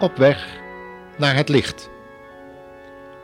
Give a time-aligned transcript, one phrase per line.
[0.00, 0.46] Op weg
[1.18, 1.90] naar het licht.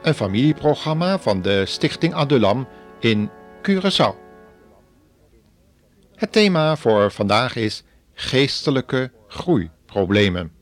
[0.02, 2.68] Een familieprogramma van de Stichting Adulam
[3.00, 3.30] in
[3.62, 4.14] Curaçao.
[6.14, 7.82] Het thema voor vandaag is
[8.14, 10.55] geestelijke groeiproblemen.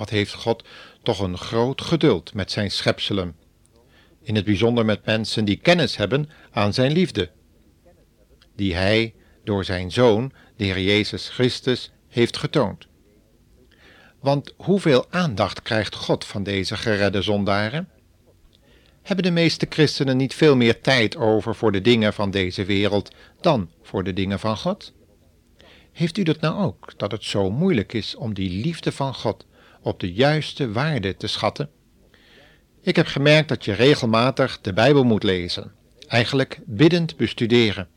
[0.00, 0.64] Wat heeft God
[1.02, 3.36] toch een groot geduld met zijn schepselen.
[4.22, 7.30] In het bijzonder met mensen die kennis hebben aan zijn liefde,
[8.56, 12.86] die hij door zijn Zoon, de Heer Jezus Christus, heeft getoond.
[14.20, 17.88] Want hoeveel aandacht krijgt God van deze geredde zondaren?
[19.02, 23.10] Hebben de meeste christenen niet veel meer tijd over voor de dingen van deze wereld
[23.40, 24.92] dan voor de dingen van God?
[25.92, 29.48] Heeft u dat nou ook, dat het zo moeilijk is om die liefde van God
[29.82, 31.70] op de juiste waarde te schatten?
[32.80, 35.72] Ik heb gemerkt dat je regelmatig de Bijbel moet lezen,
[36.06, 37.88] eigenlijk biddend bestuderen,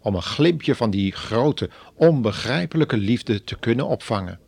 [0.00, 4.40] om een glimpje van die grote, onbegrijpelijke liefde te kunnen opvangen.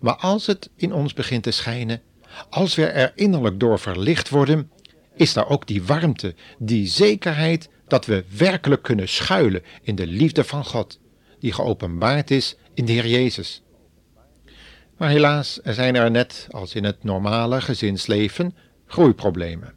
[0.00, 2.02] Maar als het in ons begint te schijnen,
[2.50, 4.70] als we er innerlijk door verlicht worden,
[5.14, 10.44] is daar ook die warmte, die zekerheid dat we werkelijk kunnen schuilen in de liefde
[10.44, 11.00] van God,
[11.38, 13.62] die geopenbaard is in de Heer Jezus.
[15.02, 18.54] Maar helaas zijn er net als in het normale gezinsleven
[18.86, 19.74] groeiproblemen,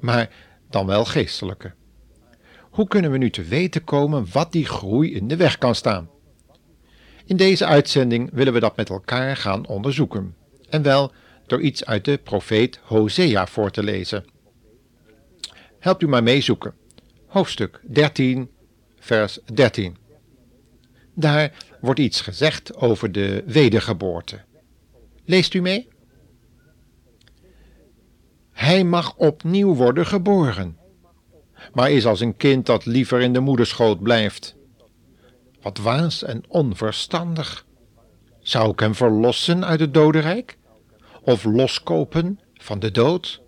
[0.00, 0.30] maar
[0.70, 1.72] dan wel geestelijke.
[2.60, 6.10] Hoe kunnen we nu te weten komen wat die groei in de weg kan staan?
[7.24, 10.34] In deze uitzending willen we dat met elkaar gaan onderzoeken,
[10.70, 11.12] en wel
[11.46, 14.24] door iets uit de profeet Hosea voor te lezen.
[15.78, 16.74] Helpt u maar meezoeken.
[17.26, 18.50] Hoofdstuk 13,
[18.98, 19.96] vers 13.
[21.14, 24.40] Daar wordt iets gezegd over de wedergeboorte.
[25.24, 25.88] Leest u mee?
[28.52, 30.78] Hij mag opnieuw worden geboren,
[31.72, 34.56] maar is als een kind dat liever in de moederschoot blijft.
[35.62, 37.66] Wat waas en onverstandig.
[38.40, 40.58] Zou ik hem verlossen uit het dodenrijk?
[41.22, 43.42] Of loskopen van de dood?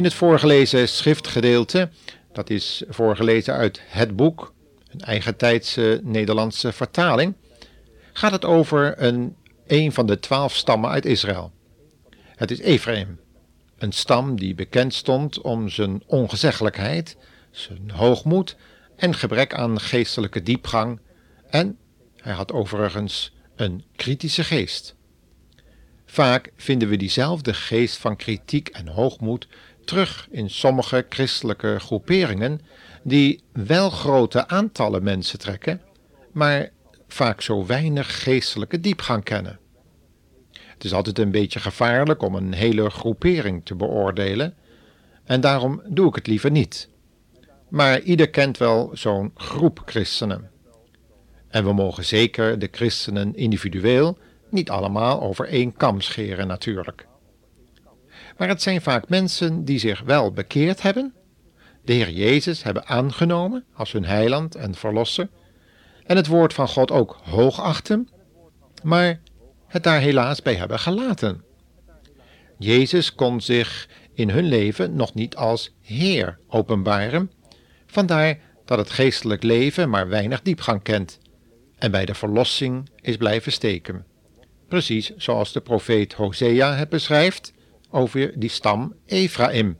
[0.00, 1.90] In het voorgelezen schriftgedeelte,
[2.32, 4.54] dat is voorgelezen uit het boek,
[4.88, 7.34] een eigentijdse Nederlandse vertaling,
[8.12, 9.36] gaat het over een,
[9.66, 11.52] een van de twaalf stammen uit Israël.
[12.24, 13.20] Het is Ephraim,
[13.78, 17.16] een stam die bekend stond om zijn ongezeggelijkheid,
[17.50, 18.56] zijn hoogmoed
[18.96, 21.00] en gebrek aan geestelijke diepgang
[21.50, 21.78] en
[22.16, 24.94] hij had overigens een kritische geest.
[26.10, 29.48] Vaak vinden we diezelfde geest van kritiek en hoogmoed
[29.90, 32.60] terug in sommige christelijke groeperingen
[33.02, 35.80] die wel grote aantallen mensen trekken,
[36.32, 36.70] maar
[37.08, 39.58] vaak zo weinig geestelijke diepgang kennen.
[40.52, 44.54] Het is altijd een beetje gevaarlijk om een hele groepering te beoordelen,
[45.24, 46.88] en daarom doe ik het liever niet.
[47.68, 50.50] Maar ieder kent wel zo'n groep christenen.
[51.48, 54.18] En we mogen zeker de christenen individueel
[54.50, 57.08] niet allemaal over één kam scheren natuurlijk.
[58.36, 61.14] Maar het zijn vaak mensen die zich wel bekeerd hebben,
[61.84, 65.28] de Heer Jezus hebben aangenomen als hun heiland en verlosser,
[66.06, 68.08] en het woord van God ook hoogachten,
[68.82, 69.20] maar
[69.66, 71.44] het daar helaas bij hebben gelaten.
[72.58, 77.30] Jezus kon zich in hun leven nog niet als Heer openbaren,
[77.86, 81.18] vandaar dat het geestelijk leven maar weinig diepgang kent
[81.78, 84.04] en bij de verlossing is blijven steken.
[84.68, 87.52] Precies zoals de profeet Hosea het beschrijft
[87.90, 89.78] over die stam Ephraim,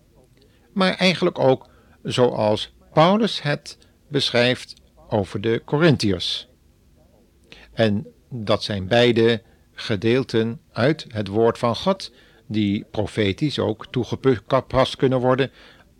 [0.72, 1.68] maar eigenlijk ook
[2.02, 3.78] zoals Paulus het
[4.08, 4.74] beschrijft
[5.08, 6.48] over de Corinthiërs.
[7.72, 9.42] En dat zijn beide
[9.72, 12.12] gedeelten uit het woord van God,
[12.46, 15.50] die profetisch ook toegepast kunnen worden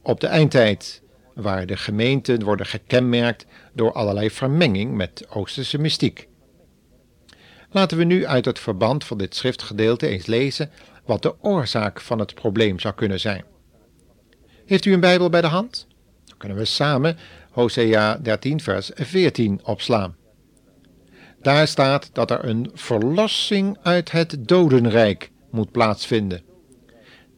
[0.03, 1.03] op de eindtijd,
[1.35, 6.29] waar de gemeenten worden gekenmerkt door allerlei vermenging met Oosterse mystiek.
[7.71, 10.71] Laten we nu uit het verband van dit schriftgedeelte eens lezen
[11.11, 13.45] wat de oorzaak van het probleem zou kunnen zijn.
[14.67, 15.87] Heeft u een Bijbel bij de hand?
[16.25, 17.19] Dan kunnen we samen
[17.51, 20.17] Hosea 13, vers 14 opslaan.
[21.43, 26.43] Daar staat dat er een verlossing uit het dodenrijk moet plaatsvinden.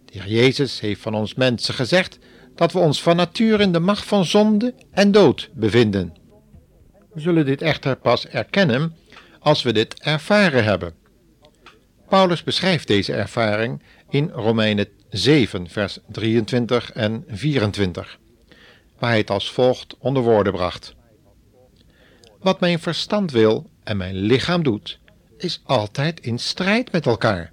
[0.04, 2.18] De Heer Jezus heeft van ons mensen gezegd
[2.54, 6.14] dat we ons van nature in de macht van zonde en dood bevinden.
[7.12, 8.96] We zullen dit echter pas erkennen
[9.38, 11.01] als we dit ervaren hebben.
[12.12, 18.18] Paulus beschrijft deze ervaring in Romeinen 7, vers 23 en 24,
[18.98, 20.94] waar hij het als volgt onder woorden bracht.
[22.40, 24.98] Wat mijn verstand wil en mijn lichaam doet,
[25.38, 27.52] is altijd in strijd met elkaar.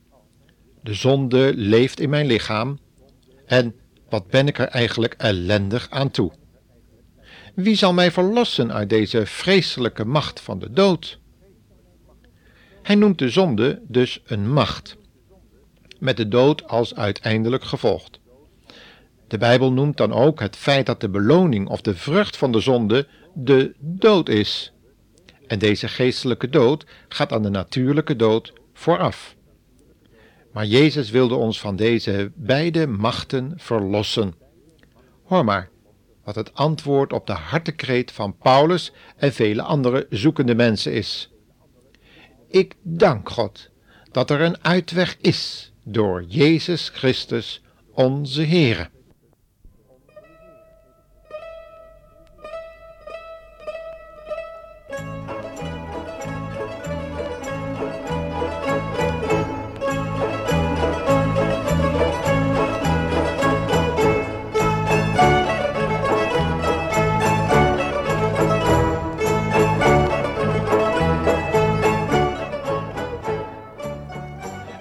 [0.84, 2.80] De zonde leeft in mijn lichaam
[3.46, 3.76] en
[4.10, 6.32] wat ben ik er eigenlijk ellendig aan toe?
[7.56, 11.20] Wie zal mij verlossen uit deze vreselijke macht van de dood?
[12.82, 14.98] Hij noemt de zonde dus een macht,
[16.00, 18.10] met de dood als uiteindelijk gevolg.
[19.28, 22.60] De Bijbel noemt dan ook het feit dat de beloning of de vrucht van de
[22.60, 24.74] zonde de dood is.
[25.48, 29.36] En deze geestelijke dood gaat aan de natuurlijke dood vooraf.
[30.52, 34.34] Maar Jezus wilde ons van deze beide machten verlossen.
[35.24, 35.70] Hoor maar
[36.24, 41.29] wat het antwoord op de hartekreet van Paulus en vele andere zoekende mensen is.
[42.52, 43.70] Ik dank God
[44.12, 47.62] dat er een uitweg is door Jezus Christus,
[47.94, 48.90] onze Heere.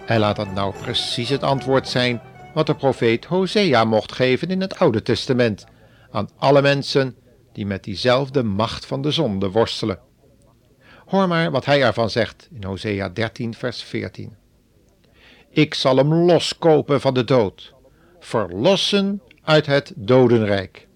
[0.09, 2.21] En laat dat nou precies het antwoord zijn
[2.55, 5.67] wat de profeet Hosea mocht geven in het Oude Testament
[6.11, 7.17] aan alle mensen
[7.53, 9.99] die met diezelfde macht van de zonde worstelen.
[11.07, 14.37] Hoor maar wat hij ervan zegt in Hosea 13, vers 14.
[15.51, 17.75] Ik zal hem loskopen van de dood,
[18.19, 20.89] verlossen uit het dodenrijk.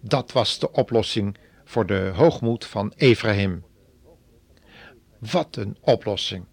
[0.00, 3.64] Dat was de oplossing voor de hoogmoed van Ephraim.
[5.18, 6.50] Wat een oplossing!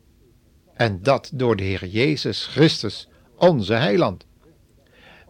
[0.79, 4.25] En dat door de Heer Jezus Christus, onze heiland.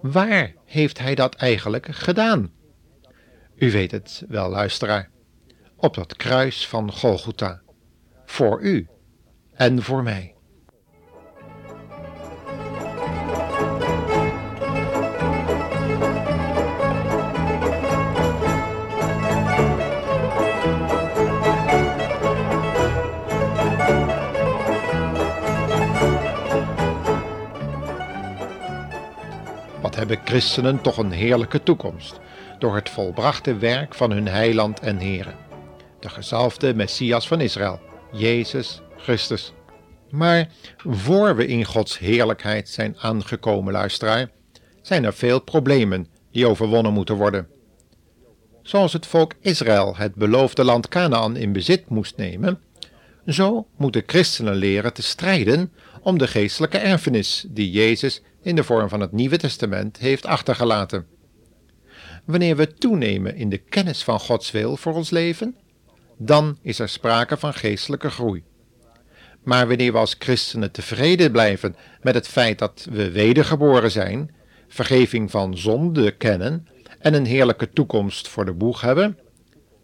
[0.02, 2.52] Waar heeft hij dat eigenlijk gedaan?
[3.56, 5.10] U weet het wel, luisteraar.
[5.76, 7.62] Op dat kruis van Golgotha.
[8.26, 8.88] Voor u
[9.54, 10.36] en voor mij.
[30.10, 32.20] Hebben christenen toch een heerlijke toekomst
[32.60, 35.34] door het volbrachte werk van hun heiland en Heere,
[36.00, 37.80] de gezalfde Messias van Israël,
[38.12, 39.54] Jezus Christus.
[40.10, 44.30] Maar voor we in Gods heerlijkheid zijn aangekomen, luisteraar,
[44.82, 47.48] zijn er veel problemen die overwonnen moeten worden.
[48.62, 52.60] Zoals het volk Israël het beloofde land Canaan in bezit moest nemen,
[53.28, 58.90] zo moeten christenen leren te strijden om de geestelijke erfenis die Jezus in de vorm
[58.90, 61.08] van het Nieuwe Testament heeft achtergelaten.
[62.26, 65.56] Wanneer we toenemen in de kennis van Gods wil voor ons leven,
[66.18, 68.44] dan is er sprake van geestelijke groei.
[69.44, 74.34] Maar wanneer we als christenen tevreden blijven met het feit dat we wedergeboren zijn,
[74.68, 76.68] vergeving van zonde kennen
[77.00, 79.18] en een heerlijke toekomst voor de boeg hebben,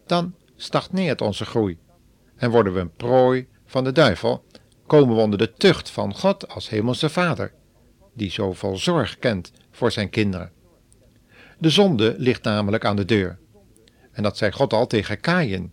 [0.06, 1.78] dan stagneert onze groei
[2.36, 4.44] en worden we een prooi van de duivel,
[4.86, 7.52] komen we onder de tucht van God als hemelse Vader,
[8.14, 10.52] die zoveel zorg kent voor zijn kinderen.
[11.58, 13.38] De zonde ligt namelijk aan de deur.
[14.12, 15.72] En dat zei God al tegen Kaïn.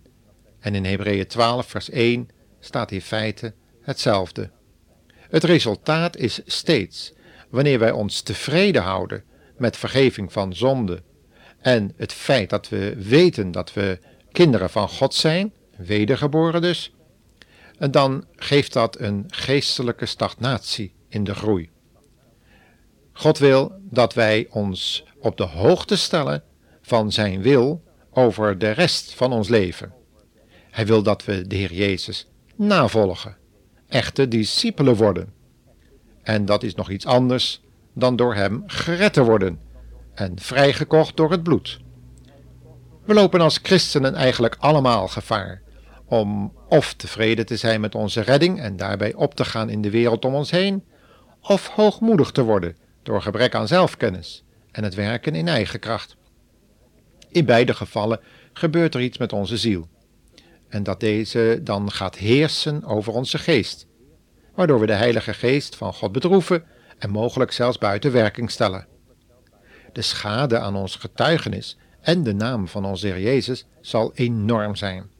[0.59, 2.29] En in Hebreeën 12, vers 1
[2.59, 4.49] staat in feite hetzelfde.
[5.17, 7.13] Het resultaat is steeds,
[7.49, 9.23] wanneer wij ons tevreden houden
[9.57, 11.01] met vergeving van zonde
[11.63, 13.99] en het feit dat we weten dat we
[14.31, 16.93] kinderen van God zijn, wedergeboren dus,
[17.77, 21.69] en dan geeft dat een geestelijke stagnatie in de groei.
[23.13, 26.43] God wil dat wij ons op de hoogte stellen
[26.81, 29.93] van Zijn wil over de rest van ons leven.
[30.69, 33.37] Hij wil dat we de Heer Jezus navolgen,
[33.87, 35.33] echte discipelen worden.
[36.23, 37.61] En dat is nog iets anders
[37.93, 39.59] dan door Hem gered te worden
[40.13, 41.79] en vrijgekocht door het bloed.
[43.05, 45.62] We lopen als christenen eigenlijk allemaal gevaar
[46.13, 49.89] om of tevreden te zijn met onze redding en daarbij op te gaan in de
[49.89, 50.83] wereld om ons heen,
[51.41, 56.15] of hoogmoedig te worden door gebrek aan zelfkennis en het werken in eigen kracht.
[57.29, 58.19] In beide gevallen
[58.53, 59.87] gebeurt er iets met onze ziel,
[60.69, 63.87] en dat deze dan gaat heersen over onze geest,
[64.55, 66.63] waardoor we de Heilige Geest van God bedroeven
[66.97, 68.87] en mogelijk zelfs buiten werking stellen.
[69.93, 75.12] De schade aan ons getuigenis en de naam van onze Heer Jezus zal enorm zijn.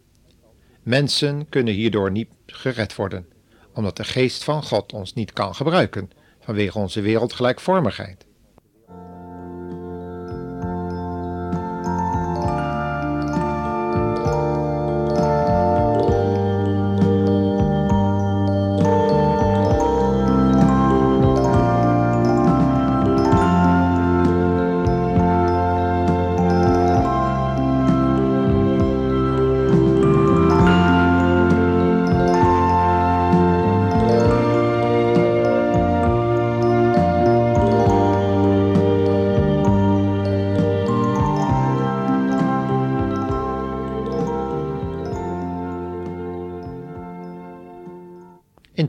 [0.83, 3.25] Mensen kunnen hierdoor niet gered worden,
[3.73, 6.09] omdat de geest van God ons niet kan gebruiken
[6.39, 8.25] vanwege onze wereldgelijkvormigheid.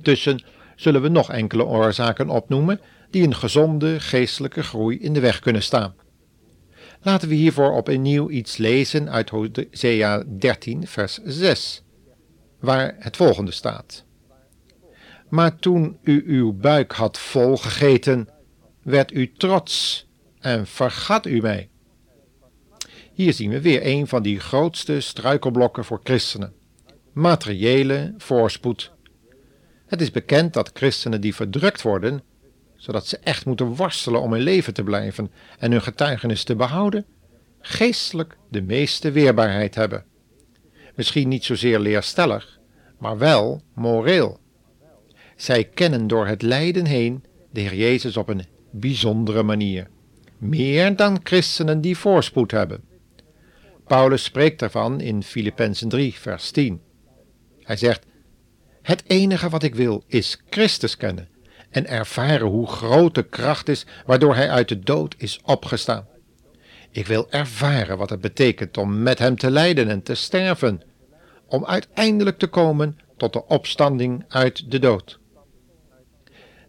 [0.05, 0.43] Intussen
[0.77, 2.81] zullen we nog enkele oorzaken opnoemen
[3.11, 5.95] die een gezonde geestelijke groei in de weg kunnen staan.
[7.03, 11.83] Laten we hiervoor opnieuw iets lezen uit Hosea 13, vers 6,
[12.61, 14.05] waar het volgende staat.
[15.29, 18.29] Maar toen u uw buik had volgegeten,
[18.83, 20.07] werd u trots
[20.41, 21.69] en vergat u mij.
[23.13, 26.53] Hier zien we weer een van die grootste struikelblokken voor christenen:
[27.13, 28.94] materiële voorspoed
[29.95, 32.23] het is bekend dat christenen die verdrukt worden,
[32.77, 37.05] zodat ze echt moeten worstelen om in leven te blijven en hun getuigenis te behouden,
[37.61, 40.05] geestelijk de meeste weerbaarheid hebben.
[40.95, 42.59] Misschien niet zozeer leerstellig,
[42.99, 44.39] maar wel moreel.
[45.37, 49.89] Zij kennen door het lijden heen de Heer Jezus op een bijzondere manier,
[50.39, 52.85] meer dan christenen die voorspoed hebben.
[53.87, 56.81] Paulus spreekt daarvan in Filippenzen 3, vers 10.
[57.63, 58.07] Hij zegt:
[58.85, 61.29] het enige wat ik wil is Christus kennen
[61.71, 66.07] en ervaren hoe groot de kracht is waardoor Hij uit de dood is opgestaan.
[66.91, 70.83] Ik wil ervaren wat het betekent om met Hem te lijden en te sterven,
[71.47, 75.19] om uiteindelijk te komen tot de opstanding uit de dood.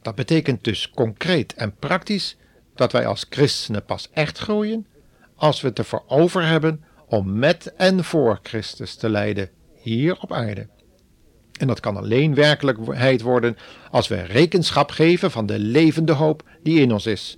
[0.01, 2.37] Dat betekent dus concreet en praktisch
[2.75, 4.87] dat wij als christenen pas echt groeien
[5.35, 10.33] als we het ervoor over hebben om met en voor Christus te lijden hier op
[10.33, 10.67] aarde.
[11.57, 13.57] En dat kan alleen werkelijkheid worden
[13.91, 17.37] als we rekenschap geven van de levende hoop die in ons is.